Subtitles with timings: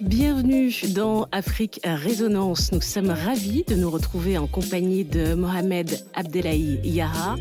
[0.00, 2.70] Bienvenue dans Afrique Résonance.
[2.72, 7.36] Nous sommes ravis de nous retrouver en compagnie de Mohamed Abdelahi Yaha.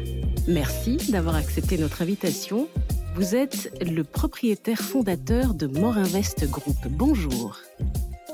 [0.48, 2.68] Merci d'avoir accepté notre invitation.
[3.16, 6.78] Vous êtes le propriétaire fondateur de Morinvest Group.
[6.90, 7.58] Bonjour.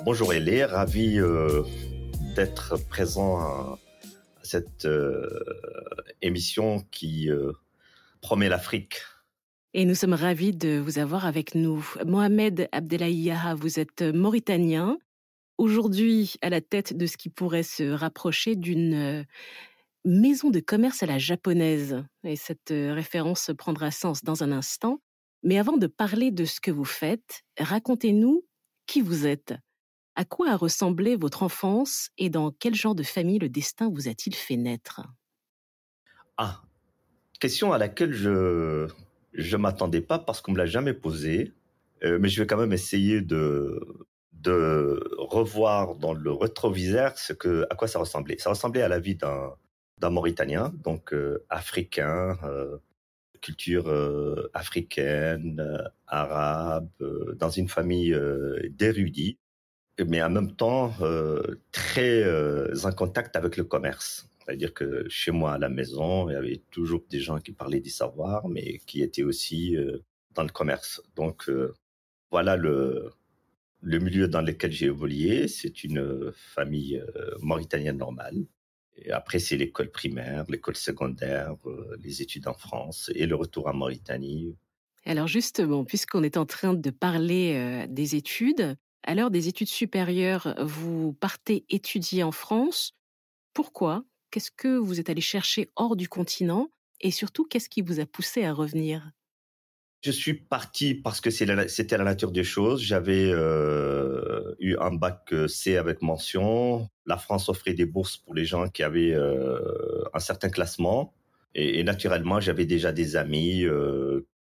[0.05, 1.63] Bonjour Elie, ravi euh,
[2.35, 3.77] d'être présent
[4.43, 5.27] cette euh,
[6.21, 7.53] émission qui euh,
[8.21, 9.01] promet l'Afrique
[9.73, 11.93] et nous sommes ravis de vous avoir avec nous.
[12.05, 14.97] Mohamed Abdelahi Yaha, vous êtes mauritanien,
[15.57, 19.23] aujourd'hui à la tête de ce qui pourrait se rapprocher d'une euh,
[20.03, 22.03] maison de commerce à la japonaise.
[22.25, 24.99] Et cette référence prendra sens dans un instant.
[25.43, 28.43] Mais avant de parler de ce que vous faites, racontez-nous
[28.87, 29.53] qui vous êtes.
[30.15, 34.07] À quoi a ressemblé votre enfance et dans quel genre de famille le destin vous
[34.07, 35.01] a-t-il fait naître?
[36.37, 36.61] Ah,
[37.39, 38.87] question à laquelle je
[39.33, 41.53] je m'attendais pas parce qu'on me l'a jamais posé,
[42.03, 43.79] euh, mais je vais quand même essayer de
[44.33, 48.37] de revoir dans le rétroviseur ce que à quoi ça ressemblait.
[48.39, 49.55] Ça ressemblait à la vie d'un
[49.99, 52.79] d'un Mauritanien, donc euh, africain, euh,
[53.41, 53.87] culture
[54.53, 55.61] africaine,
[56.07, 56.89] arabe,
[57.37, 58.15] dans une famille
[58.69, 59.39] d'érudits,
[60.03, 60.93] mais en même temps
[61.71, 62.23] très
[62.85, 64.31] en contact avec le commerce.
[64.45, 67.79] C'est-à-dire que chez moi à la maison, il y avait toujours des gens qui parlaient
[67.79, 69.99] du savoir, mais qui étaient aussi euh,
[70.33, 71.01] dans le commerce.
[71.15, 71.73] Donc euh,
[72.31, 73.11] voilà le,
[73.81, 75.47] le milieu dans lequel j'ai évolué.
[75.47, 78.45] C'est une famille euh, mauritanienne normale.
[78.97, 81.55] Et après, c'est l'école primaire, l'école secondaire,
[82.03, 84.55] les études en France et le retour en Mauritanie.
[85.05, 90.55] Alors justement, puisqu'on est en train de parler des études, à l'heure des études supérieures,
[90.59, 92.95] vous partez étudier en France.
[93.53, 94.03] Pourquoi?
[94.31, 96.69] Qu'est-ce que vous êtes allé chercher hors du continent?
[97.01, 99.11] Et surtout, qu'est-ce qui vous a poussé à revenir?
[100.03, 102.81] Je suis parti parce que c'était la nature des choses.
[102.81, 106.89] J'avais euh, eu un bac euh, C avec mention.
[107.05, 111.13] La France offrait des bourses pour les gens qui avaient euh, un certain classement.
[111.53, 113.65] Et, naturellement, j'avais déjà des amis,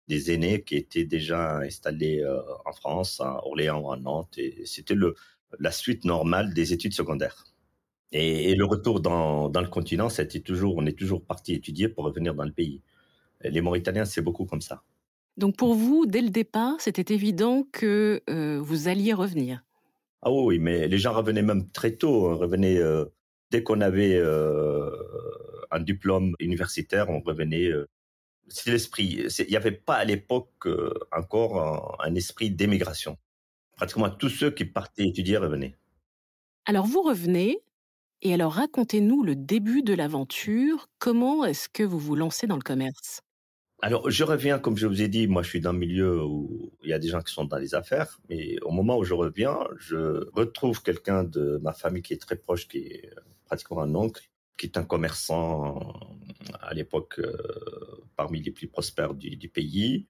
[0.09, 2.25] des aînés qui étaient déjà installés
[2.65, 4.37] en France, à Orléans à Nantes.
[4.37, 4.95] Et c'était
[5.59, 7.45] la suite normale des études secondaires.
[8.11, 12.05] Et, le retour dans, dans le continent, c'était toujours, on est toujours parti étudier pour
[12.05, 12.81] revenir dans le pays.
[13.43, 14.83] Les Mauritaniens, c'est beaucoup comme ça.
[15.37, 19.63] Donc pour vous, dès le départ, c'était évident que euh, vous alliez revenir.
[20.21, 22.29] Ah oui, mais les gens revenaient même très tôt.
[22.29, 23.05] On revenait euh,
[23.51, 24.91] dès qu'on avait euh,
[25.71, 27.71] un diplôme universitaire, on revenait.
[28.49, 29.25] C'est l'esprit.
[29.39, 30.67] Il n'y avait pas à l'époque
[31.11, 33.17] encore un esprit d'émigration.
[33.77, 35.77] Pratiquement tous ceux qui partaient étudier revenaient.
[36.65, 37.63] Alors vous revenez,
[38.21, 40.89] et alors racontez-nous le début de l'aventure.
[40.99, 43.21] Comment est-ce que vous vous lancez dans le commerce?
[43.81, 46.73] Alors, je reviens, comme je vous ai dit, moi, je suis dans un milieu où
[46.83, 49.13] il y a des gens qui sont dans les affaires, mais au moment où je
[49.13, 53.09] reviens, je retrouve quelqu'un de ma famille qui est très proche, qui est
[53.45, 54.29] pratiquement un oncle,
[54.59, 55.93] qui est un commerçant
[56.61, 57.33] à l'époque euh,
[58.15, 60.05] parmi les plus prospères du, pays,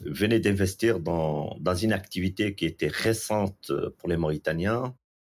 [0.00, 4.94] venait d'investir dans, dans une activité qui était récente pour les Mauritaniens,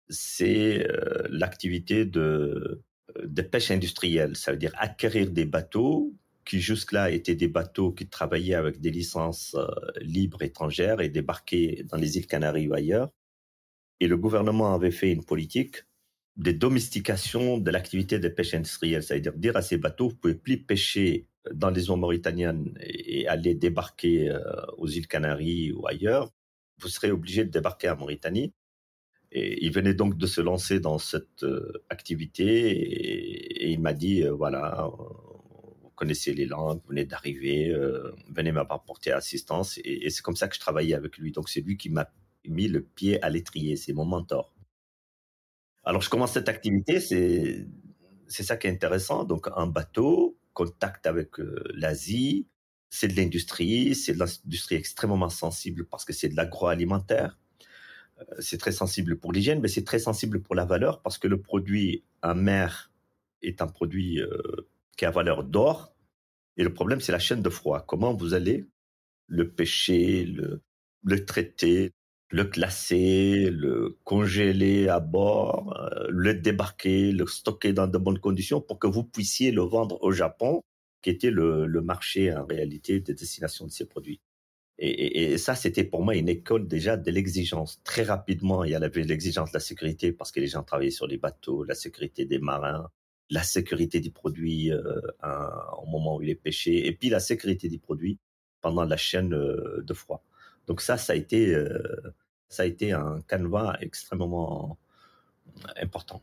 [0.10, 2.82] c'est euh, l'activité de,
[3.22, 4.38] de pêche industrielle.
[4.38, 6.14] Ça veut dire acquérir des bateaux
[6.46, 9.68] qui jusque-là étaient des bateaux qui travaillaient avec des licences euh,
[10.02, 13.10] libres étrangères et débarquer dans les îles Canaries ou ailleurs.
[14.00, 15.84] Et le gouvernement avait fait une politique
[16.38, 20.58] de domestication de l'activité de pêche industrielle, c'est-à-dire dire à ces bateaux, vous pouvez plus
[20.58, 24.40] pêcher dans les eaux mauritaniennes et aller débarquer euh,
[24.78, 26.32] aux îles Canaries ou ailleurs.
[26.80, 28.54] Vous serez obligé de débarquer à Mauritanie.
[29.36, 34.24] Et il venait donc de se lancer dans cette euh, activité et, il m'a dit,
[34.24, 34.92] euh, voilà,
[35.82, 39.80] vous connaissez les langues, vous venez d'arriver, euh, venez m'apporter assistance.
[39.84, 41.32] Et, c'est comme ça que je travaillais avec lui.
[41.32, 42.12] Donc c'est lui qui m'a
[42.48, 44.54] mis le pied à l'étrier, c'est mon mentor.
[45.84, 47.68] Alors je commence cette activité, c'est
[48.28, 49.26] c'est ça qui est intéressant.
[49.26, 51.32] Donc un bateau, contact avec
[51.74, 52.48] l'Asie,
[52.90, 57.38] c'est de l'industrie, c'est de l'industrie extrêmement sensible parce que c'est de l'agroalimentaire
[58.40, 61.42] c'est très sensible pour l'hygiène, mais c'est très sensible pour la valeur parce que le
[61.42, 62.92] produit en mer
[63.42, 65.96] est un produit euh, qui a valeur d'or.
[66.58, 67.84] Et le problème, c'est la chaîne de froid.
[67.86, 68.66] Comment vous allez
[69.28, 70.62] le pêcher, le,
[71.04, 71.94] le traiter,
[72.34, 78.60] le classer, le congeler à bord, euh, le débarquer, le stocker dans de bonnes conditions
[78.60, 80.64] pour que vous puissiez le vendre au Japon,
[81.04, 84.20] qui était le, le marché en réalité de destination de ces produits.
[84.80, 87.80] Et, et, ça, c'était pour moi une école déjà de l'exigence.
[87.84, 91.06] Très rapidement, il y avait l'exigence de la sécurité parce que les gens travaillaient sur
[91.06, 92.90] les bateaux, la sécurité des marins,
[93.30, 97.78] la sécurité du produit au moment où il est pêché, et puis la sécurité du
[97.78, 98.18] produit
[98.62, 100.24] pendant la chaîne de froid.
[100.66, 101.56] Donc ça, ça a été,
[102.54, 104.78] ça a été un canevas extrêmement
[105.82, 106.22] important.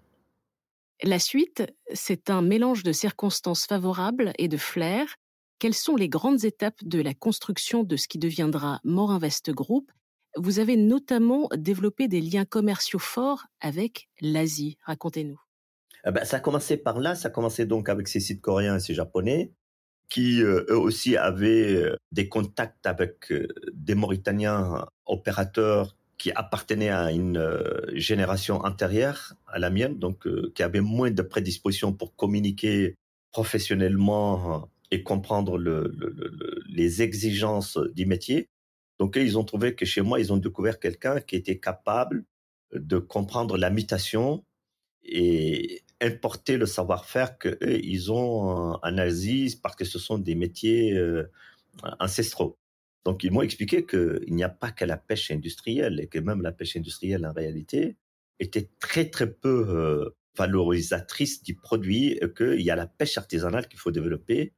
[1.03, 1.63] La suite,
[1.93, 5.07] c'est un mélange de circonstances favorables et de flair.
[5.59, 9.91] Quelles sont les grandes étapes de la construction de ce qui deviendra Morinvest Group?
[10.37, 14.79] Vous avez notamment développé des liens commerciaux forts avec l'Asie.
[14.85, 15.41] Racontez-nous.
[16.07, 18.77] Eh ben, ça a commencé par là, ça a commencé donc avec ces sites coréens
[18.77, 19.53] et ces japonais
[20.11, 26.91] qui euh, eux aussi avaient euh, des contacts avec euh, des Mauritaniens opérateurs qui appartenait
[26.91, 31.95] à une euh, génération antérieure à la mienne, donc euh, qui avait moins de prédisposition
[31.95, 32.95] pour communiquer
[33.33, 35.97] professionnellement et comprendre le,
[36.69, 38.51] les exigences du métier.
[38.99, 42.25] Donc ils ont trouvé que chez moi, ils ont découvert quelqu'un qui était capable
[42.75, 44.45] de comprendre la mutation
[45.03, 50.93] et importer le savoir-faire que ils ont en Asie parce que ce sont des métiers
[50.93, 51.31] euh,
[51.99, 52.59] ancestraux.
[53.05, 56.43] Donc ils m'ont expliqué qu'il n'y a pas que la pêche industrielle et que même
[56.43, 57.97] la pêche industrielle en réalité
[58.39, 63.79] était très très peu euh, valorisatrice du produit, qu'il y a la pêche artisanale qu'il
[63.79, 64.55] faut développer.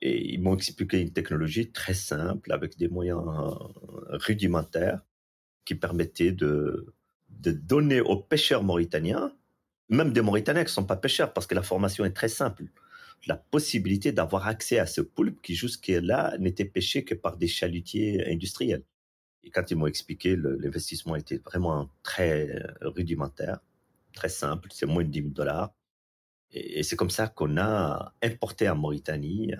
[0.00, 5.02] Et ils m'ont expliqué une technologie très simple avec des moyens euh, rudimentaires
[5.64, 6.92] qui permettaient de,
[7.28, 9.32] de donner aux pêcheurs mauritaniens,
[9.88, 12.64] même des Mauritaniens qui ne sont pas pêcheurs parce que la formation est très simple,
[13.26, 18.26] la possibilité d'avoir accès à ce poulpe qui jusque-là n'était pêché que par des chalutiers
[18.30, 18.84] industriels.
[19.44, 23.60] Et quand ils m'ont expliqué, l'investissement était vraiment très rudimentaire,
[24.12, 25.74] très simple, c'est moins de 10 000 dollars.
[26.50, 29.52] Et, c'est comme ça qu'on a importé en Mauritanie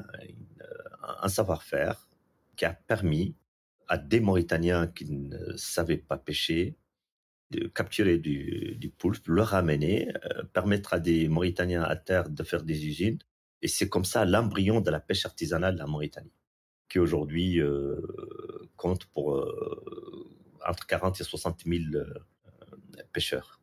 [1.02, 2.08] un savoir-faire
[2.56, 3.34] qui a permis
[3.88, 6.76] à des Mauritaniens qui ne savaient pas pêcher
[7.50, 12.42] de capturer du, du poulpe, le ramener, euh, permettre à des Mauritaniens à terre de
[12.44, 13.18] faire des usines
[13.62, 16.32] et c'est comme ça l'embryon de la pêche artisanale de la Mauritanie,
[16.88, 18.00] qui aujourd'hui euh,
[18.76, 20.28] compte pour euh,
[20.68, 22.04] entre 40 et 60 000 euh,
[23.12, 23.60] pêcheurs.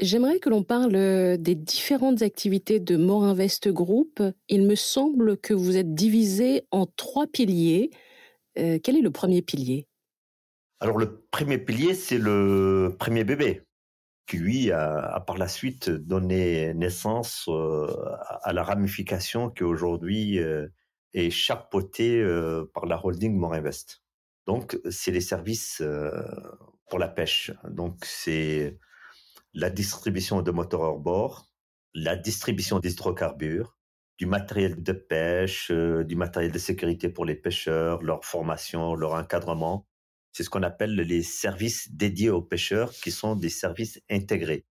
[0.00, 0.92] J'aimerais que l'on parle
[1.38, 4.22] des différentes activités de Morinvest Group.
[4.48, 7.90] Il me semble que vous êtes divisé en trois piliers.
[8.54, 9.88] quel est le premier pilier?
[10.78, 13.62] Alors le premier pilier, c'est le premier bébé
[14.28, 17.86] qui lui a, par la suite donné naissance euh,
[18.42, 20.68] à la ramification qui aujourd'hui euh,
[21.14, 24.02] est chapeautée euh, par la holding Morinvest.
[24.46, 25.82] Donc, c'est les services
[26.88, 27.52] pour la pêche.
[27.68, 28.78] Donc, c'est
[29.52, 31.50] la distribution de moteurs hors bord,
[31.92, 33.76] la distribution d'hydrocarbures,
[34.16, 39.86] du matériel de pêche, du matériel de sécurité pour les pêcheurs, leur formation, leur encadrement,
[40.38, 44.64] c'est ce qu'on appelle les services dédiés aux pêcheurs, qui sont des services intégrés.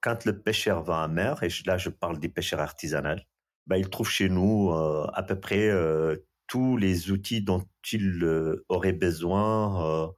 [0.00, 3.20] Quand le pêcheur va en mer, et là je parle des pêcheurs artisanaux,
[3.66, 7.62] ben, il trouve chez nous euh, à peu près euh, tous les outils dont
[7.92, 10.10] il euh, aurait besoin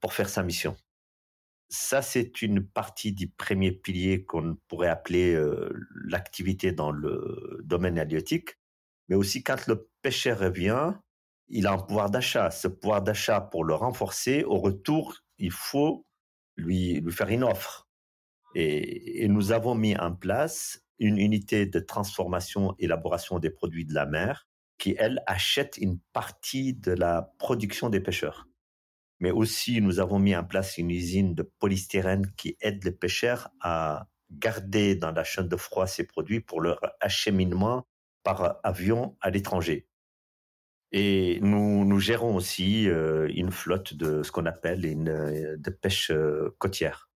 [0.00, 0.76] pour faire sa mission.
[1.68, 5.40] Ça, c'est une partie du premier pilier qu'on pourrait appeler
[6.04, 8.58] l'activité dans le domaine halieutique.
[9.08, 10.94] Mais aussi, quand le pêcheur revient,
[11.48, 12.50] il a un pouvoir d'achat.
[12.50, 16.06] Ce pouvoir d'achat, pour le renforcer, au retour, il faut
[16.56, 17.88] lui, lui faire une offre.
[18.54, 24.06] Et, nous avons mis en place une unité de transformation, élaboration des produits de la
[24.06, 24.46] mer,
[24.78, 28.46] qui, elle, achète une partie de la production des pêcheurs.
[29.20, 33.50] Mais aussi, nous avons mis en place une usine de polystyrène qui aide les pêcheurs
[33.60, 37.86] à garder dans la chaîne de froid ces produits pour leur acheminement
[38.24, 39.86] par avion à l'étranger.
[40.92, 46.10] Et nous, gérons aussi euh, une flotte de ce qu'on appelle une, euh, de pêche
[46.10, 47.10] euh, côtière.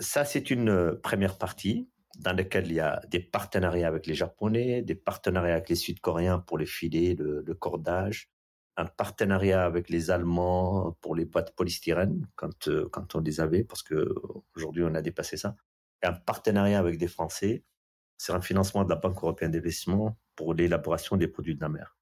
[0.00, 4.82] Ça, c'est une première partie dans laquelle il y a des partenariats avec les Japonais,
[4.82, 8.30] des partenariats avec les Sud-Coréens pour les filets, le, le, cordage,
[8.76, 13.82] un partenariat avec les Allemands pour les boîtes polystyrène quand, quand on les avait, parce
[13.82, 14.14] que
[14.54, 15.56] aujourd'hui on a dépassé ça,
[16.02, 17.64] et un partenariat avec des Français,
[18.18, 21.96] c'est un financement de la Banque européenne d'investissement pour l'élaboration des produits de la mer.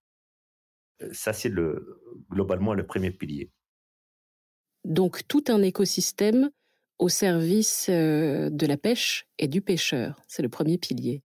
[1.12, 3.50] Ça, c'est le, globalement le premier pilier.
[4.85, 6.50] Donc tout un écosystème
[6.99, 10.23] au service euh, de la pêche et du pêcheur.
[10.28, 11.23] C'est le premier pilier.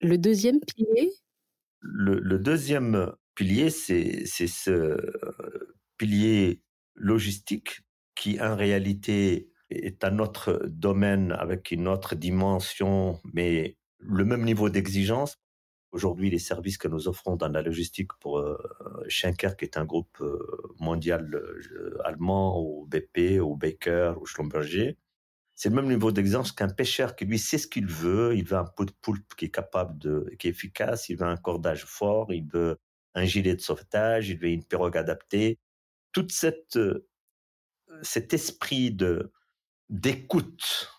[0.00, 1.12] Le deuxième pilier?
[1.80, 4.96] Le, deuxième pilier, c'est ce
[5.98, 6.62] pilier
[6.94, 7.82] logistique
[8.14, 14.68] qui en réalité est un autre domaine avec une autre dimension, mais le même niveau
[14.68, 15.36] d'exigence
[15.92, 18.56] Aujourd'hui, les services que nous offrons dans la logistique pour euh,
[19.08, 20.38] Schenker, qui est un groupe euh,
[20.78, 24.98] mondial euh, allemand, ou BP, ou Baker, ou Schlumberger,
[25.54, 28.36] c'est le même niveau d'exigence qu'un pêcheur qui lui sait ce qu'il veut.
[28.36, 31.08] Il veut un pot de poulpe qui est capable qui est efficace.
[31.08, 32.30] Il veut un cordage fort.
[32.32, 32.76] Il veut
[33.14, 34.28] un gilet de sauvetage.
[34.28, 35.58] Il veut une pirogue adaptée.
[36.12, 36.78] Toute cette,
[38.02, 38.94] cet esprit
[39.88, 40.90] d'écoute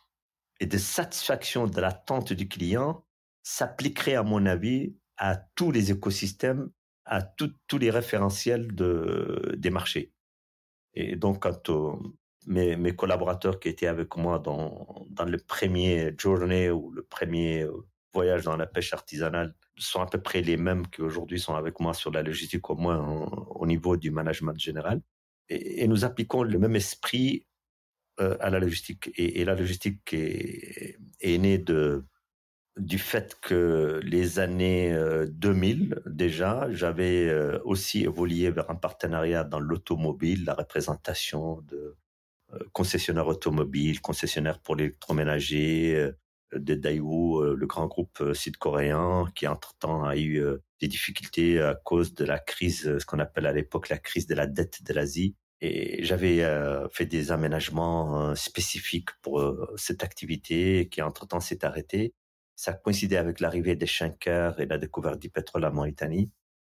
[0.59, 3.05] et de satisfaction de l'attente du client
[3.47, 6.69] s'appliquerait, à mon avis, à tous les écosystèmes,
[7.05, 10.11] à tous les référentiels de, des marchés.
[10.93, 11.71] Et donc, quand
[12.45, 17.63] mes, mes, collaborateurs qui étaient avec moi dans, dans le premier journée ou le premier
[17.63, 21.55] euh, voyage dans la pêche artisanale sont à peu près les mêmes qui aujourd'hui sont
[21.55, 22.99] avec moi sur la logistique, au moins
[23.61, 25.01] au niveau du management général.
[25.47, 27.45] Et, et, nous appliquons le même esprit
[28.19, 29.09] euh, à la logistique.
[29.15, 32.03] Et, et la logistique est, est, née de,
[32.77, 34.97] du fait que les années
[35.29, 37.31] 2000, euh, déjà, j'avais
[37.63, 41.95] aussi évolué vers un partenariat dans l'automobile, la représentation de
[42.53, 46.11] euh, concessionnaire automobile, concessionnaire pour l'électroménager, euh,
[46.53, 50.41] de Daewoo, euh, le grand groupe sud-coréen, qui entre-temps a eu
[50.79, 54.35] des difficultés à cause de la crise, ce qu'on appelle à l'époque la crise de
[54.35, 55.35] la dette de l'Asie.
[55.59, 56.43] Et j'avais
[56.91, 59.43] fait des aménagements spécifiques pour
[59.75, 62.13] cette activité qui entre-temps s'est arrêtée.
[62.57, 66.31] Ça coïncidait avec l'arrivée des Schenker et la découverte du pétrole en Mauritanie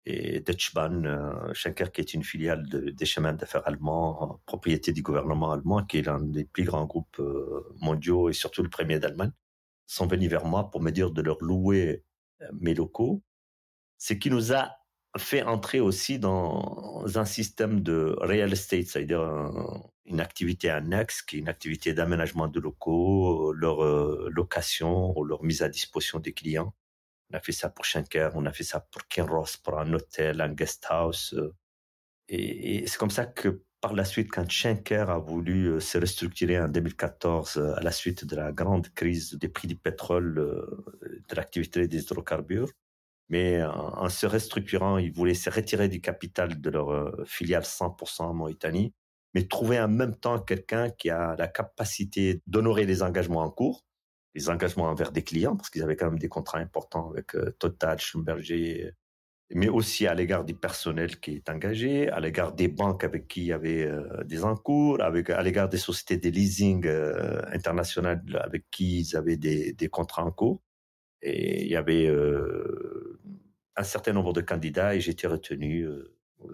[0.04, 5.02] et Deutsche Bahn, euh, Schenker, qui est une filiale des chemins d'affaires allemands, propriété du
[5.02, 8.98] gouvernement allemand, qui est l'un des plus grands groupes euh, mondiaux et surtout le premier
[8.98, 9.32] d'Allemagne,
[9.86, 12.04] sont venus vers moi pour me dire de leur louer
[12.42, 13.22] euh, mes locaux,
[13.96, 14.79] ce qui nous a
[15.18, 19.22] fait entrer aussi dans un système de real estate, c'est-à-dire
[20.06, 23.82] une activité annexe, qui est une activité d'aménagement de locaux, leur
[24.30, 26.74] location ou leur mise à disposition des clients
[27.32, 30.40] on a fait ça pour Schenker, on a fait ça pour Kinross, pour un hôtel,
[30.40, 31.34] un guest house.
[31.34, 31.54] Euh.
[32.28, 36.60] Et, c'est comme ça que par la suite, quand Schenker a voulu euh, se restructurer
[36.60, 40.34] en 2014 euh, à la suite de la grande crise des prix du pétrole,
[41.28, 42.70] de l'activité des hydrocarbures,
[43.30, 48.34] mais en, se restructurant, ils voulaient se retirer du capital de leur filiale 100% en
[48.34, 48.92] Mauritanie,
[49.34, 53.84] mais trouver en même temps quelqu'un qui a la capacité d'honorer les engagements en cours
[54.34, 57.54] les engagements envers des clients, parce qu'ils avaient quand même des contrats importants avec euh,
[57.58, 58.92] Total, Schlumberger,
[59.52, 63.40] mais aussi à l'égard du personnel qui est engagé, à l'égard des banques avec qui
[63.40, 68.22] il y avait euh, des encours, avec, à l'égard des sociétés de leasing euh, internationales
[68.40, 70.62] avec qui ils avaient des, contrats en cours.
[71.22, 72.08] Et il y avait
[73.76, 75.86] un certain nombre de candidats et j'ai été retenu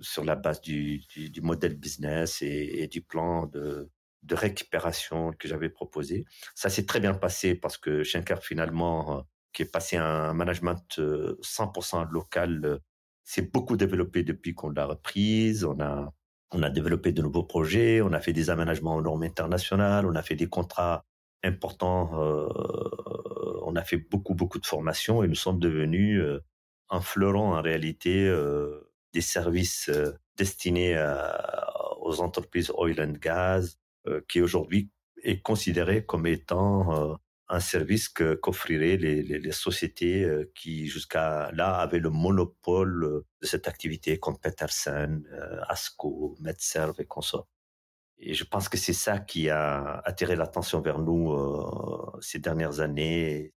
[0.00, 3.88] sur la base du, du, du modèle business et, du plan de,
[4.26, 6.24] de récupération que j'avais proposé.
[6.54, 10.34] Ça s'est très bien passé parce que Schenker, finalement, euh, qui est passé à un
[10.34, 12.78] management 100% euh, local, euh,
[13.24, 15.64] s'est beaucoup développé depuis qu'on l'a reprise.
[15.64, 16.12] On a,
[16.50, 20.14] on a développé de nouveaux projets, on a fait des aménagements aux normes internationales, on
[20.14, 21.04] a fait des contrats
[21.42, 22.10] importants,
[23.62, 26.22] on a fait beaucoup, beaucoup de formations et nous sommes devenus
[26.90, 28.28] un fleuron en réalité
[29.12, 29.90] des services
[30.36, 30.96] destinés
[32.00, 33.76] aux entreprises oil and gas,
[34.06, 34.90] euh, qui aujourd'hui
[35.22, 37.14] est considéré comme étant euh,
[37.48, 43.66] un service que qu'offriraient les, sociétés euh, qui jusqu'à là avaient le monopole de cette
[43.66, 45.24] activité comme Petersen,
[45.68, 47.48] Asco, MedServe et consorts.
[48.18, 52.80] Et je pense que c'est ça qui a attiré l'attention vers nous euh, ces dernières
[52.80, 53.52] années.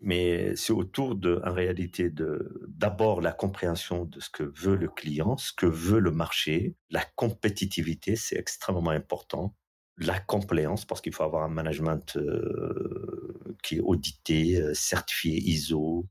[0.00, 4.88] Mais c'est autour de, en réalité, de d'abord la compréhension de ce que veut le
[4.88, 9.54] client, ce que veut le marché, la compétitivité, c'est extrêmement important
[9.98, 16.08] la compliance, parce qu'il faut avoir un management euh, qui est audité, euh, certifié ISO,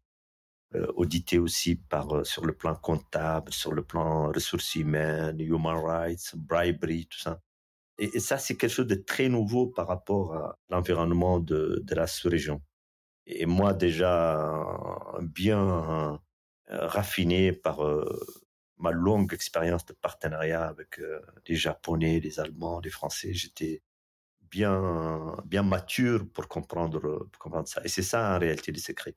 [0.95, 7.07] audité aussi par sur le plan comptable, sur le plan ressources humaines, human rights, bribery,
[7.07, 7.41] tout ça.
[8.01, 12.07] Et, ça, c'est quelque chose de très nouveau par rapport à l'environnement de, de la
[12.07, 12.61] sous-région.
[13.27, 14.75] Et moi, déjà
[15.21, 16.19] bien
[16.67, 17.81] raffiné par
[18.81, 23.81] ma longue expérience de partenariat avec euh, les Japonais, les Allemands, les Français, j'étais
[24.41, 27.81] bien bien mature pour comprendre, comprendre ça.
[27.85, 29.15] Et c'est ça en réalité le secret.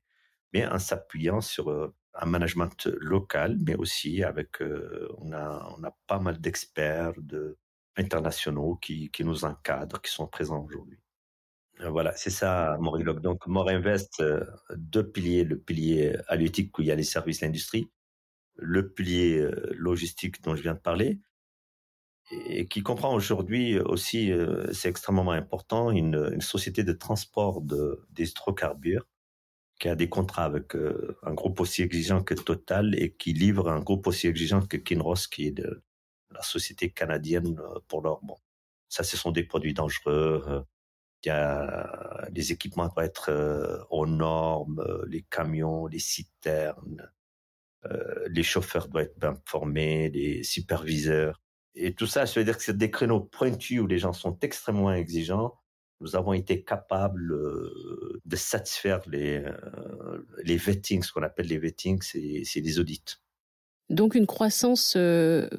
[0.53, 5.83] Mais en s'appuyant sur euh, un management local, mais aussi avec euh, on a on
[5.83, 7.57] a pas mal d'experts de
[7.97, 10.99] internationaux qui qui nous encadrent, qui sont présents aujourd'hui.
[11.79, 13.19] Voilà, c'est ça, Morilog.
[13.19, 14.23] Donc, Morinvest,
[14.75, 15.43] deux piliers.
[15.43, 17.89] Le pilier halieutique où il y a les services, l'industrie,
[18.57, 21.19] le pilier euh, logistique dont je viens de parler,
[22.31, 28.31] et qui comprend aujourd'hui aussi, euh, c'est extrêmement important, une, société de transport de, des
[28.31, 29.07] hydrocarbures
[29.79, 33.69] qui a des contrats avec euh, un groupe aussi exigeant que Total et qui livre
[33.69, 35.83] un groupe aussi exigeant que Kinross, qui est de,
[36.35, 38.37] la société canadienne pour leur bon.
[38.89, 40.65] Ça, ce sont des produits dangereux,
[41.23, 47.11] Il y a, les équipements doivent être euh, aux normes, euh, les camions, les citernes,
[47.85, 51.41] euh, les chauffeurs doivent être bien formés, les superviseurs.
[51.75, 54.37] Et tout ça, ça veut dire que c'est des créneaux pointus où les gens sont
[54.41, 55.55] extrêmement exigeants.
[56.01, 57.33] Nous avons été capables
[58.25, 59.43] de satisfaire les,
[60.43, 63.17] les vettings, ce qu'on appelle les vettings, c'est les audits.
[63.89, 64.97] Donc une croissance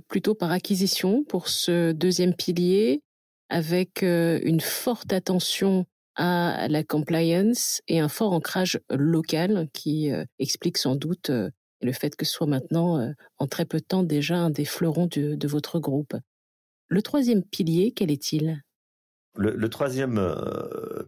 [0.09, 3.03] plutôt par acquisition pour ce deuxième pilier,
[3.49, 10.97] avec une forte attention à la compliance et un fort ancrage local qui explique sans
[10.97, 11.31] doute
[11.83, 15.07] le fait que ce soit maintenant, en très peu de temps, déjà un des fleurons
[15.07, 16.15] de, votre groupe.
[16.89, 18.63] Le troisième pilier, quel est-il?
[19.37, 20.21] Le, troisième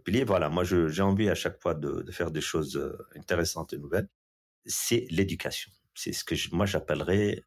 [0.05, 2.81] pilier, voilà, moi j'ai envie à chaque fois de, faire des choses
[3.17, 4.09] intéressantes et nouvelles,
[4.67, 5.73] c'est l'éducation.
[5.99, 7.43] C'est ce que moi j'appellerais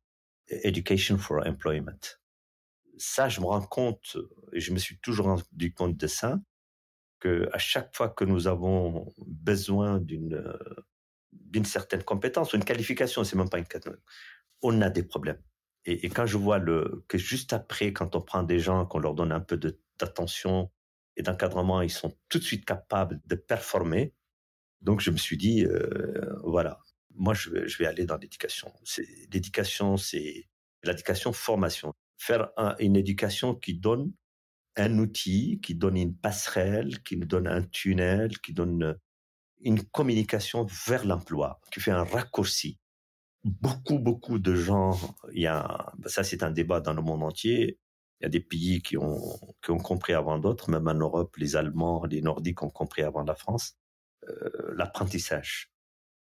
[0.50, 2.02] education for employment
[3.02, 4.18] ça, je me rends compte,
[4.54, 6.40] et je me suis toujours rendu compte de ça,
[7.20, 10.44] que à chaque fois que nous avons besoin d'une
[11.32, 13.66] d'une certaine compétence, une qualification, c'est même pas une
[14.62, 15.42] on a des problèmes.
[15.86, 19.16] Et, quand je vois le que juste après, quand on prend des gens, qu'on leur
[19.16, 20.72] donne un peu d'attention
[21.18, 24.14] et d'encadrement, ils sont tout de suite capables de performer.
[24.82, 26.80] Donc je me suis dit, euh, voilà,
[27.16, 28.72] moi je vais, aller dans l'éducation.
[29.32, 30.48] L'éducation, c'est
[30.84, 34.14] l'éducation formation faire une éducation qui donne
[34.76, 38.98] un outil, qui donne une passerelle, qui nous donne un tunnel, qui donne
[39.60, 42.80] une communication vers l'emploi, qui fait un raccourci.
[43.44, 44.98] Beaucoup, beaucoup de gens,
[45.34, 47.80] il y a, ça c'est un débat dans le monde entier.
[48.20, 49.20] Il y a des pays qui ont,
[49.64, 53.24] qui ont compris avant d'autres, même en Europe, les Allemands, les Nordiques ont compris avant
[53.24, 53.78] la France,
[54.30, 55.71] euh, l'apprentissage.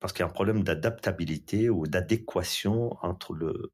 [0.01, 3.73] Parce qu'il y a un problème d'adaptabilité ou d'adéquation entre le,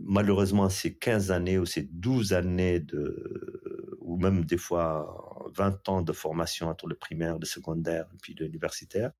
[0.00, 6.02] malheureusement, ces 15 années ou ces 12 années de, ou même des fois 20 ans
[6.02, 9.12] de formation entre le primaire, le secondaire, puis l'universitaire,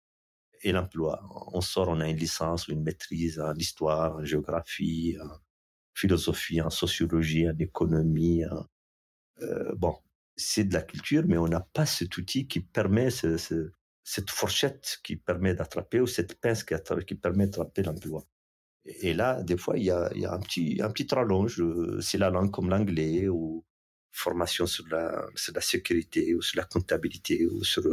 [0.62, 1.23] et l'emploi.
[1.52, 5.38] On sort, on a une licence ou une maîtrise en histoire, en géographie, en
[5.95, 8.44] philosophie, en sociologie, en économie.
[9.42, 9.96] Euh, bon,
[10.37, 13.11] c'est de la culture, mais on n'a pas cet outil qui permet
[14.05, 18.25] cette fourchette qui permet d'attraper ou cette pince qui, permet d'attraper l'emploi.
[18.85, 21.61] Et là, des fois, il y a, un petit, un petit rallonge.
[21.61, 23.65] Euh, c'est la langue comme l'anglais ou
[24.11, 27.85] formation sur la, sur la sécurité ou sur la comptabilité ou sur,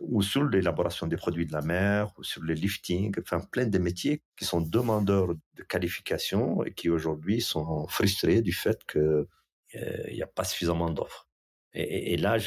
[0.00, 3.14] ou sur l'élaboration des produits de la mer ou sur le lifting.
[3.20, 8.52] Enfin, plein de métiers qui sont demandeurs de qualification et qui aujourd'hui sont frustrés du
[8.52, 9.26] fait que
[9.74, 11.27] euh, il n'y a pas suffisamment d'offres.
[11.74, 12.38] Et, là,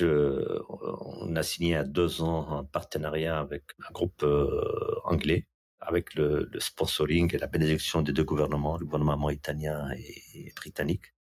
[0.69, 5.47] on a signé à deux ans un partenariat avec un groupe euh, anglais
[5.79, 11.13] avec le, le, sponsoring et la bénédiction des deux gouvernements, le gouvernement mauritanien et, britannique,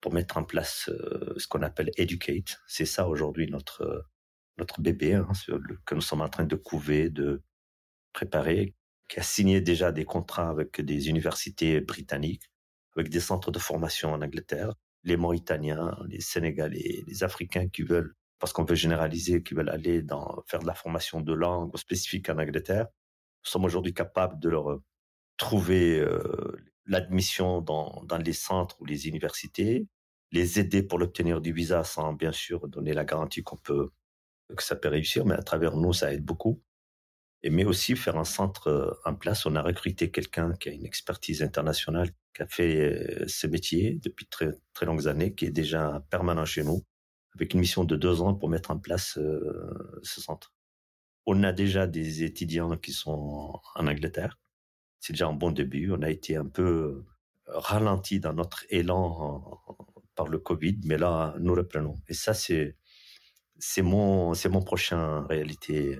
[0.00, 2.60] pour mettre en place euh, ce qu'on appelle Educate.
[2.66, 4.06] C'est ça aujourd'hui notre
[4.58, 5.28] notre bébé hein,
[5.84, 7.42] que nous sommes en train de couver, de
[8.12, 8.74] préparer,
[9.08, 12.50] qui a signé déjà des contrats avec des universités britanniques,
[12.96, 14.74] avec des centres de formation en Angleterre,
[15.06, 20.04] les Mauritaniens, les Sénégalais, les Africains qui veulent, parce qu'on veut généraliser, qui veulent aller
[20.46, 22.88] faire de la formation de langue spécifique en Angleterre,
[23.42, 24.80] sommes aujourd'hui capables de leur
[25.36, 29.86] trouver euh, l'admission dans, dans les centres ou les universités,
[30.32, 33.90] les aider pour l'obtenir du visa sans bien sûr donner la garantie qu'on peut
[34.54, 36.62] que ça peut réussir, mais à travers nous ça aide beaucoup.
[37.50, 39.46] Mais aussi faire un centre euh, en place.
[39.46, 44.26] On a recruté quelqu'un qui a une expertise internationale, qui a fait ce métier depuis
[44.26, 46.84] très très longues années, qui est déjà permanent chez nous,
[47.34, 49.18] avec une mission de deux ans pour mettre en place
[50.02, 50.52] ce centre.
[51.26, 54.38] On a déjà des étudiants qui sont en Angleterre.
[55.00, 55.92] C'est déjà un bon début.
[55.92, 57.04] On a été un peu
[57.46, 59.60] ralenti dans notre élan
[60.14, 61.94] par le Covid, mais là, nous reprenons.
[62.08, 62.76] Et ça, c'est,
[63.58, 65.98] c'est mon, c'est mon prochain réalité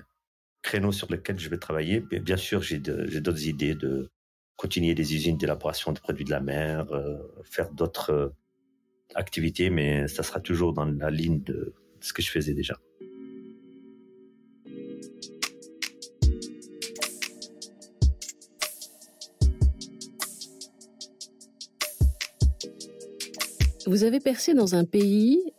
[0.61, 1.99] créneau sur lequel je vais travailler.
[1.99, 4.09] bien sûr, j'ai, d'autres idées de
[4.55, 8.29] continuer des usines d'élaboration de produits de la mer, euh, faire d'autres euh,
[9.15, 12.77] activités, mais ça sera toujours dans la ligne de ce que je faisais déjà.
[23.85, 25.53] Vous avez percé dans un pays,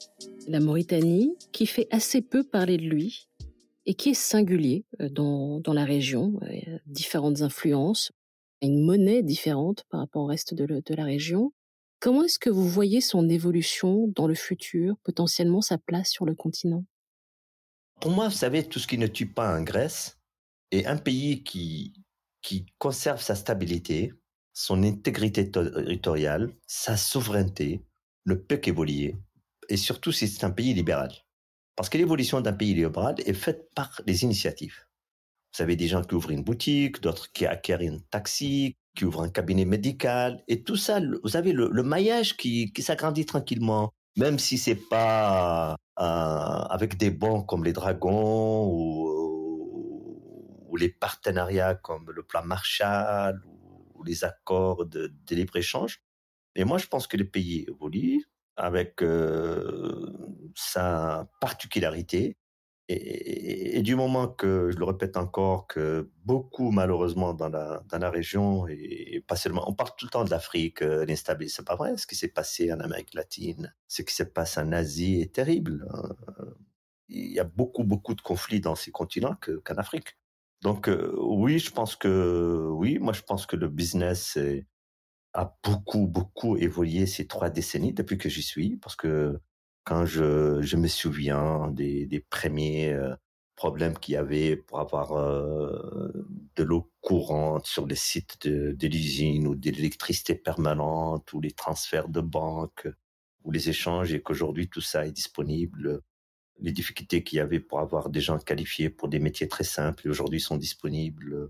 [0.49, 3.29] la Mauritanie, qui fait assez peu parler de lui
[3.89, 6.39] et qui est singulier euh, dans, la région.
[6.43, 8.13] A différentes influences,
[8.61, 11.53] une monnaie différente par rapport au reste de, la région.
[11.99, 16.35] Comment est-ce que vous voyez son évolution dans le futur, potentiellement sa place sur le
[16.35, 16.85] continent?
[18.01, 20.19] Pour moi, vous savez, tout ce qui ne tue pas en Grèce
[20.71, 21.95] est un pays qui,
[22.43, 24.13] qui conserve sa stabilité,
[24.53, 27.83] son intégrité territoriale, sa souveraineté,
[28.27, 29.17] ne peut qu'évoluer.
[29.71, 31.11] Et surtout si c'est un pays libéral.
[31.79, 34.85] Parce que l'évolution d'un pays libéral est faite par les initiatives.
[35.55, 39.23] Vous avez des gens qui ouvrent une boutique, d'autres qui acquièrent un taxi, qui ouvrent
[39.23, 44.41] un cabinet médical, et tout ça, vous savez, le, maillage qui, qui s'agrandit tranquillement, même
[44.41, 49.15] si c'est pas euh, avec des banques comme les Dragons ou,
[50.77, 56.03] les partenariats comme le plan Marshall ou, les accords de, de libre-échange.
[56.57, 58.25] Et moi, je pense que le pays évolue
[58.57, 60.13] avec euh,
[60.55, 62.37] sa particularité
[62.91, 68.11] et, du moment que, je le répète encore, que beaucoup, malheureusement, dans la, dans la
[68.11, 71.77] région, et pas seulement, on parle tout le temps de l'Afrique, euh, l'instabilité, c'est pas
[71.77, 71.99] vrai.
[71.99, 75.87] Ce qui s'est passé en Amérique latine, ce qui se passe en Asie est terrible.
[75.91, 76.55] Hein.
[77.09, 80.19] Il y a beaucoup, beaucoup de conflits dans ces continents qu'en Afrique.
[80.63, 84.39] Donc, euh, oui, je pense que, oui, moi, je pense que le business
[85.35, 89.41] a beaucoup, beaucoup évolué ces trois décennies depuis que j'y suis, parce que
[89.89, 93.17] quand je, me souviens des, premiers euh,
[93.57, 96.13] problèmes qu'il y avait pour avoir euh,
[96.57, 102.11] de l'eau courante sur les sites de, l'usine ou de l'électricité permanente ou les transferts
[102.11, 102.87] de banques
[103.45, 106.03] ou les échanges et qu'aujourd'hui tout ça est disponible.
[106.61, 110.07] Les difficultés qu'il y avait pour avoir des gens qualifiés pour des métiers très simples
[110.07, 111.49] et aujourd'hui sont disponibles.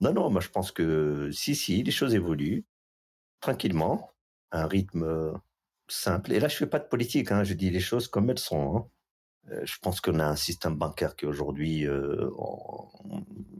[0.00, 2.64] Non, non, moi je pense que si, si, les choses évoluent
[3.40, 4.10] tranquillement,
[4.50, 5.38] à un rythme
[5.88, 6.32] simple.
[6.32, 8.76] Et là, je fais pas de politique, hein, je dis les choses comme elles sont.
[8.76, 8.90] Hein.
[9.52, 12.30] Euh, je pense qu'on a un système bancaire qui aujourd'hui euh,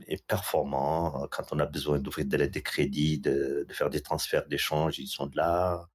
[0.06, 1.26] est performant.
[1.30, 5.30] Quand on a besoin d'ouvrir des crédits, de, de, faire des transferts d'échanges, ils sont
[5.34, 5.88] là.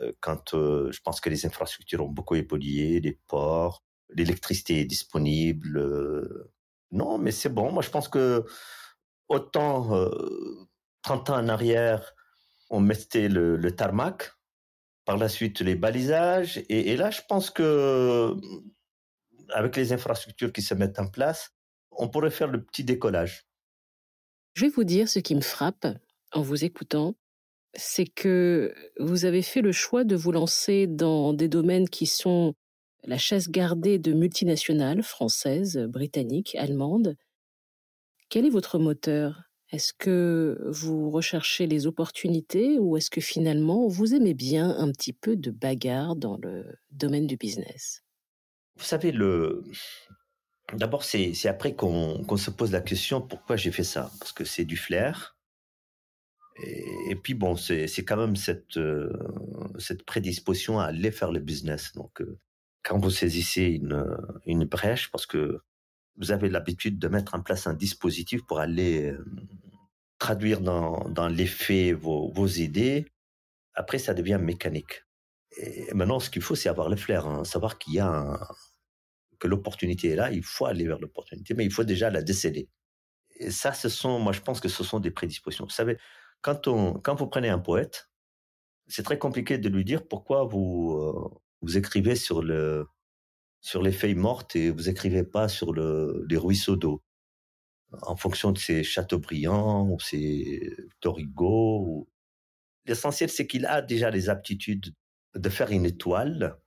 [0.00, 5.80] Euh, quand je pense que les infrastructures ont beaucoup évolué, les ports, l'électricité est disponible.
[6.90, 7.72] Non, mais c'est bon.
[7.72, 8.44] Moi, je pense que
[9.28, 10.10] autant
[11.02, 12.14] 30 ans en arrière,
[12.70, 14.32] on mettait le tarmac,
[15.12, 16.62] par la suite les balisages.
[16.70, 18.34] Et, là, je pense que
[19.50, 21.50] avec les infrastructures qui se mettent en place,
[21.90, 23.44] on pourrait faire le petit décollage.
[24.54, 25.86] Je vais vous dire ce qui me frappe
[26.32, 27.14] en vous écoutant,
[27.74, 32.54] c'est que vous avez fait le choix de vous lancer dans des domaines qui sont
[33.04, 37.18] la chasse gardée de multinationales françaises, britanniques, allemandes.
[38.30, 39.42] Quel est votre moteur?
[39.72, 45.14] Est-ce que vous recherchez les opportunités ou est-ce que finalement vous aimez bien un petit
[45.14, 48.02] peu de bagarre dans le domaine du business?
[48.76, 49.64] Vous savez, le...
[50.74, 54.10] d'abord c'est après qu'on se pose la question pourquoi j'ai fait ça?
[54.18, 55.38] Parce que c'est du flair.
[57.08, 59.10] Et, puis bon, c'est quand même cette, euh,
[59.78, 61.92] cette prédisposition à aller faire le business.
[61.94, 62.38] Donc euh,
[62.82, 64.04] quand vous saisissez une,
[64.44, 65.62] une brèche, parce que
[66.16, 69.24] vous avez l'habitude de mettre en place un dispositif pour aller euh,
[70.18, 73.06] traduire dans, dans les faits vos, vos, idées.
[73.74, 75.04] Après, ça devient mécanique.
[75.56, 78.38] Et maintenant, ce qu'il faut, c'est avoir le flair, hein, savoir qu'il y a
[79.38, 80.30] que l'opportunité est là.
[80.30, 82.68] Il faut aller vers l'opportunité, mais il faut déjà la décéder.
[83.36, 85.64] Et ça, ce sont, moi, je pense que ce sont des prédispositions.
[85.64, 85.98] Vous savez,
[86.42, 88.08] quand on, quand vous prenez un poète,
[88.86, 92.86] c'est très compliqué de lui dire pourquoi vous, euh, vous écrivez sur le,
[93.62, 97.02] sur les feuilles mortes et vous écrivez pas sur le, les ruisseaux d'eau.
[98.02, 102.08] En fonction de ces Chateaubriand ou ces Torigo.
[102.86, 104.94] L'essentiel, c'est qu'il a déjà les aptitudes
[105.34, 106.58] de faire une étoile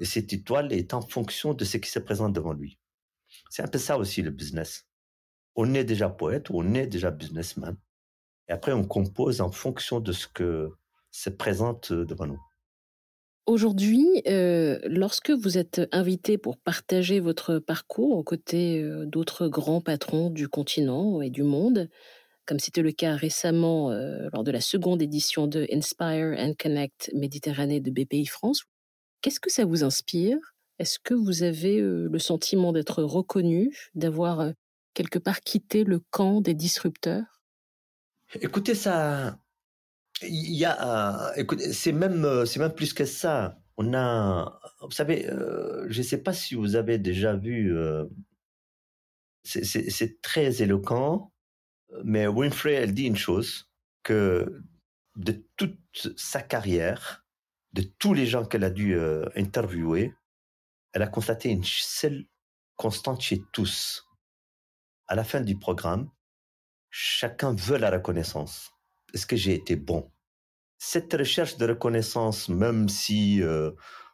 [0.00, 2.78] et cette étoile est en fonction de ce qui se présente devant lui.
[3.50, 4.86] C'est un peu ça aussi le business.
[5.56, 7.76] On est déjà poète ou on est déjà businessman.
[8.48, 10.70] Et après, on compose en fonction de ce que
[11.10, 12.47] se présente devant nous.
[13.48, 19.80] Aujourd'hui, euh, lorsque vous êtes invité pour partager votre parcours aux côtés euh, d'autres grands
[19.80, 21.88] patrons du continent et du monde,
[22.44, 27.10] comme c'était le cas récemment euh, lors de la seconde édition de Inspire and Connect
[27.14, 28.64] Méditerranée de BPI France,
[29.22, 30.36] qu'est-ce que ça vous inspire?
[30.78, 34.52] Est-ce que vous avez le sentiment d'être reconnu, d'avoir
[34.92, 37.40] quelque part quitté le camp des disrupteurs?
[38.42, 39.38] Écoutez, ça,
[40.22, 43.58] il y a, écoutez, c'est même, euh, c'est même plus que ça.
[43.76, 48.06] On a, vous savez, euh, je ne sais pas si vous avez déjà vu, euh,
[49.44, 51.32] c'est très éloquent,
[52.04, 53.70] mais Winfrey, elle dit une chose,
[54.02, 54.62] que
[55.16, 55.78] de toute
[56.16, 57.24] sa carrière,
[57.72, 58.98] de tous les gens qu'elle a dû
[59.36, 60.14] interviewer,
[60.92, 62.26] elle a constaté une seule
[62.76, 64.06] constante chez tous.
[65.06, 66.10] À la fin du programme,
[66.90, 68.77] chacun veut la reconnaissance
[69.14, 70.10] est-ce que j'ai été bon?
[70.78, 73.72] Cette recherche de reconnaissance, même si euh,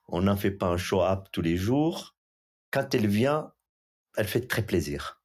[0.08, 2.16] on n'en fait pas un show-up tous les jours,
[2.70, 3.52] quand elle vient,
[4.16, 5.20] elle fait très plaisir.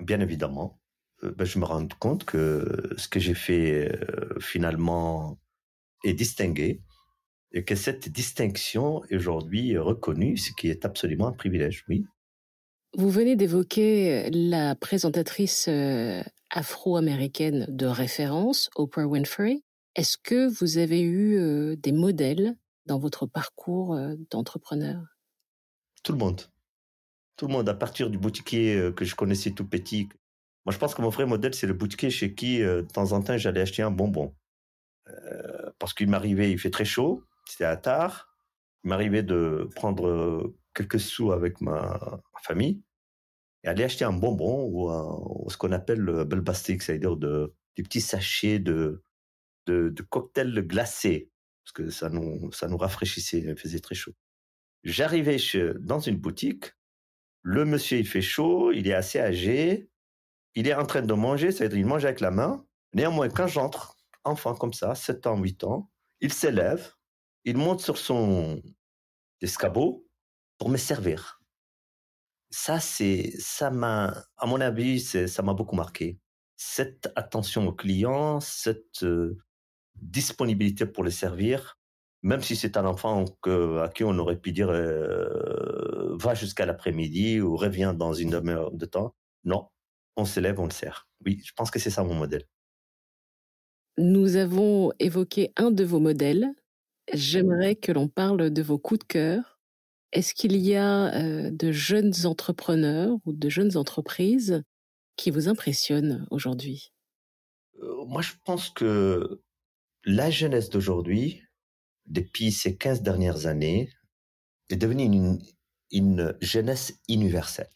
[0.00, 0.80] Bien évidemment,
[1.24, 5.40] euh, ben, je me rends compte que ce que j'ai fait euh, finalement
[6.04, 6.82] est distingué
[7.52, 12.06] et que cette distinction est aujourd'hui reconnue, ce qui est absolument un privilège, oui.
[12.94, 19.62] Vous venez d'évoquer la présentatrice euh, afro-américaine de référence, Oprah Winfrey.
[19.96, 25.00] Est-ce que vous avez eu euh, des modèles dans votre parcours euh, d'entrepreneur?
[26.02, 26.42] Tout le monde.
[27.36, 30.10] Tout le monde, à partir du boutiquier que je connaissais tout petit.
[30.66, 33.22] Moi, je pense que mon vrai modèle, c'est le boutiquier chez qui, de temps en
[33.22, 34.34] temps, j'allais acheter un bonbon.
[35.78, 38.28] parce qu'il m'arrivait, il fait très chaud, c'était à tard.
[38.84, 42.82] Il m'arrivait de prendre quelques sous avec ma, famille
[43.64, 48.00] et aller acheter un bonbon ou, ce qu'on appelle le belbastic, c'est-à-dire de, des petits
[48.00, 49.04] sachets de,
[49.66, 51.30] de, de cocktails glacés,
[51.64, 54.14] parce que ça nous, ça nous rafraîchissait, il faisait très chaud.
[54.82, 55.36] J'arrivais
[55.78, 56.72] dans une boutique,
[57.42, 59.88] le monsieur il fait chaud, il est assez âgé,
[60.54, 62.66] il est en train de manger, c'est-à-dire il mange avec la main.
[62.94, 66.92] Néanmoins, quand j'entre, enfant comme ça, 7 ans, 8 ans, il s'élève,
[67.44, 68.62] il monte sur son
[69.40, 70.06] escabeau,
[70.62, 71.42] pour me servir.
[72.50, 76.20] Ça, c'est, ça m'a, à mon avis, ça m'a beaucoup marqué.
[76.56, 79.38] Cette attention au client, cette euh,
[79.96, 81.80] disponibilité pour les servir,
[82.22, 87.40] même si c'est un enfant à qui on aurait pu dire euh, va jusqu'à l'après-midi
[87.40, 89.16] ou reviens dans une demi-heure de temps.
[89.42, 89.66] Non,
[90.16, 91.08] on s'élève, on le sert.
[91.26, 92.46] Oui, je pense que c'est ça mon modèle.
[93.98, 96.54] Nous avons évoqué un de vos modèles.
[97.12, 99.51] J'aimerais que l'on parle de vos coups de cœur
[100.12, 104.62] est-ce qu'il y a de jeunes entrepreneurs ou de jeunes entreprises
[105.16, 106.92] qui vous impressionnent aujourd'hui?
[108.06, 109.42] Moi, je pense que
[110.04, 111.42] la jeunesse d'aujourd'hui,
[112.06, 113.90] depuis ces 15 dernières années,
[114.68, 115.38] est devenue une,
[115.90, 117.70] une jeunesse universelle.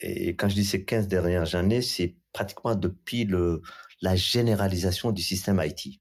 [0.00, 3.28] Et quand je dis ces 15 dernières années, c'est pratiquement depuis
[4.00, 6.00] la généralisation du système IT.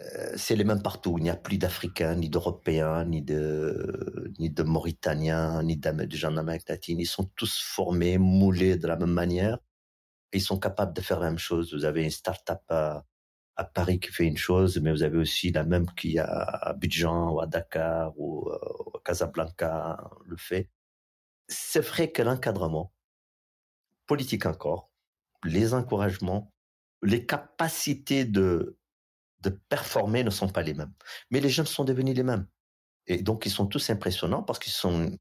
[0.00, 1.16] Euh, c'est les mêmes partout.
[1.18, 6.32] Il n'y a plus d'Africains, ni d'Européens, ni de, ni de Mauritaniens, ni de gens
[6.32, 7.00] d'Amérique latine.
[7.00, 9.58] Ils sont tous formés, moulés de la même manière.
[10.32, 11.74] Ils sont capables de faire la même chose.
[11.74, 13.04] Vous avez une start-up à,
[13.56, 16.28] à Paris qui fait une chose, mais vous avez aussi la même qui à
[16.70, 20.70] Abidjan ou à Dakar ou à euh, Casablanca le fait.
[21.48, 22.92] C'est vrai que l'encadrement,
[24.06, 24.90] politique encore,
[25.44, 26.52] les encouragements,
[27.02, 28.78] les capacités de
[29.42, 30.92] de performer ne sont pas les mêmes.
[31.30, 32.46] Mais les jeunes sont devenus les mêmes.
[33.06, 35.16] Et donc, ils sont tous impressionnants parce qu'ils sont,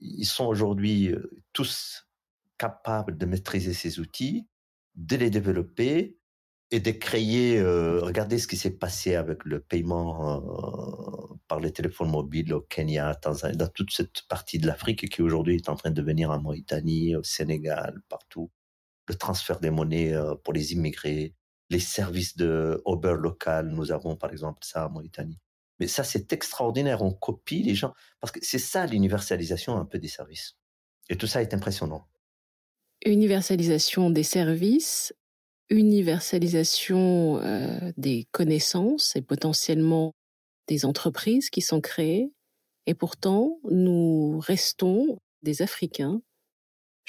[0.00, 2.06] ils sont aujourd'hui euh, tous
[2.58, 4.46] capables de maîtriser ces outils,
[4.94, 6.18] de les développer
[6.70, 7.58] et de créer.
[7.58, 12.60] Euh, regardez ce qui s'est passé avec le paiement euh, par les téléphones mobiles au
[12.60, 16.30] Kenya, Tanzanie, dans toute cette partie de l'Afrique qui aujourd'hui est en train de devenir
[16.30, 18.50] en Mauritanie, au Sénégal, partout.
[19.08, 21.34] Le transfert des monnaies pour les immigrés,
[21.70, 25.38] les services de Uber local, nous avons par exemple ça en Mauritanie.
[25.78, 27.02] Mais ça, c'est extraordinaire.
[27.02, 30.56] On copie les gens parce que c'est ça l'universalisation un peu des services.
[31.08, 32.06] Et tout ça est impressionnant.
[33.06, 35.14] Universalisation des services,
[35.70, 40.12] universalisation euh, des connaissances et potentiellement
[40.68, 42.30] des entreprises qui sont créées.
[42.86, 46.20] Et pourtant, nous restons des Africains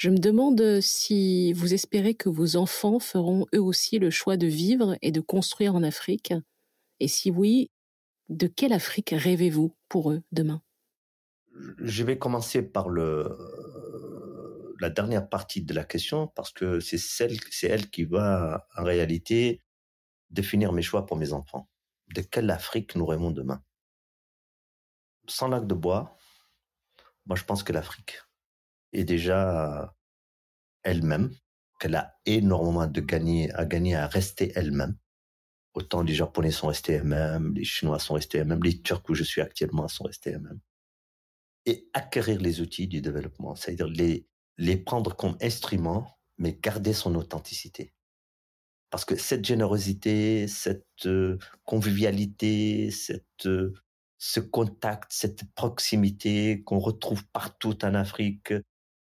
[0.02, 4.48] je me demande si vous espérez que vos enfants feront eux aussi le choix de
[4.48, 6.34] vivre et de construire en Afrique.
[6.98, 7.70] Et si oui,
[8.28, 10.60] de quelle Afrique rêvez-vous pour eux demain?
[11.78, 13.38] Je vais commencer par le,
[14.80, 19.62] la dernière partie de la question parce que c'est c'est elle qui va en réalité
[20.30, 21.68] définir mes choix pour mes enfants.
[22.12, 23.62] De quelle Afrique nous rêvons demain?
[25.28, 26.16] Sans lac de bois,
[27.24, 28.18] moi je pense que l'Afrique
[28.92, 29.94] est déjà
[30.82, 31.34] elle-même,
[31.78, 34.96] qu'elle a énormément de gagner, à gagner à rester elle-même.
[35.74, 39.24] Autant les Japonais sont restés eux-mêmes, les Chinois sont restés eux-mêmes, les Turcs où je
[39.24, 40.60] suis actuellement sont restés eux-mêmes.
[41.64, 44.26] Et acquérir les outils du développement, c'est-à-dire les,
[44.58, 47.94] les prendre comme instruments, mais garder son authenticité.
[48.90, 51.08] Parce que cette générosité, cette
[51.64, 53.48] convivialité, cette,
[54.18, 58.52] ce contact, cette proximité qu'on retrouve partout en Afrique,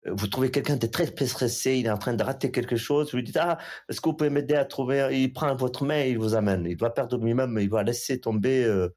[0.06, 3.18] vous trouvez quelqu'un de très stressé, il est en train de rater quelque chose, vous
[3.18, 3.58] lui dites ah
[3.90, 6.66] est-ce que vous pouvez m'aider à trouver Il prend votre main, il vous amène.
[6.66, 8.64] Il va perdre lui-même, il va laisser tomber.
[8.66, 8.90] Euh,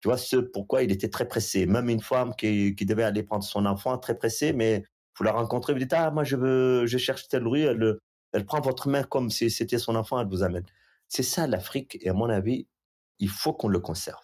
[0.00, 1.66] tu vois ce pourquoi il était très pressé.
[1.66, 4.84] Même une femme qui, qui devait aller prendre son enfant très pressée, mais
[5.18, 7.98] vous la rencontrez, vous dites ah moi je veux, je cherche telle rue, elle,
[8.32, 10.64] elle prend votre main comme si c'était son enfant, elle vous amène.
[11.08, 12.66] C'est ça l'Afrique et à mon avis,
[13.18, 14.22] il faut qu'on le conserve.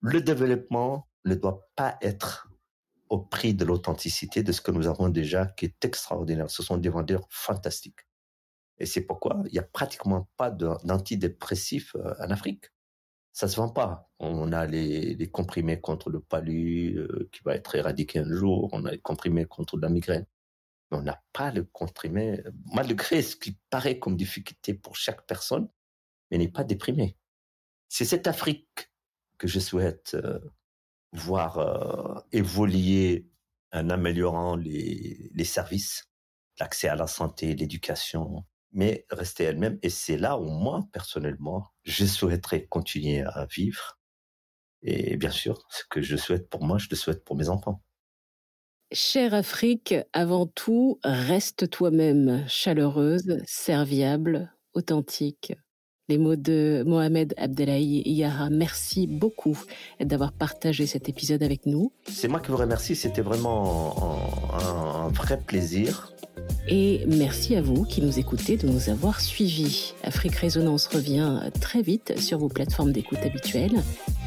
[0.00, 2.49] Le développement ne doit pas être
[3.10, 6.48] au prix de l'authenticité de ce que nous avons déjà, qui est extraordinaire.
[6.48, 8.06] Ce sont des vendeurs fantastiques.
[8.78, 12.66] Et c'est pourquoi il n'y a pratiquement pas d'antidépressifs euh, en Afrique.
[13.32, 14.10] Ça se vend pas.
[14.18, 18.70] On a les, comprimés contre le palu euh, qui va être éradiqué un jour.
[18.72, 20.26] On a les comprimés contre la migraine.
[20.90, 22.42] mais on n'a pas le comprimé,
[22.74, 25.68] malgré ce qui paraît comme difficulté pour chaque personne,
[26.30, 27.16] mais n'est pas déprimé.
[27.88, 28.90] C'est cette Afrique
[29.38, 30.38] que je souhaite euh,
[31.12, 33.28] voir euh, évoluer
[33.72, 36.10] en améliorant les, les services,
[36.58, 39.78] l'accès à la santé, l'éducation, mais rester elle-même.
[39.82, 43.98] Et c'est là où moi, personnellement, je souhaiterais continuer à vivre.
[44.82, 47.82] Et bien sûr, ce que je souhaite pour moi, je le souhaite pour mes enfants.
[48.92, 55.52] Chère Afrique, avant tout, reste toi-même chaleureuse, serviable, authentique.
[56.10, 59.56] Les mots de Mohamed Abdelahi Yara, merci beaucoup
[60.00, 61.92] d'avoir partagé cet épisode avec nous.
[62.10, 63.94] C'est moi qui vous remercie, c'était vraiment
[64.52, 66.12] un, un, vrai plaisir.
[66.66, 69.94] Et merci à vous qui nous écoutez de nous avoir suivis.
[70.02, 73.80] Afrique Résonance revient très vite sur vos plateformes d'écoute habituelles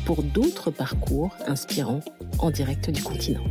[0.06, 2.00] pour d'autres parcours inspirants
[2.40, 3.44] en direct du continent.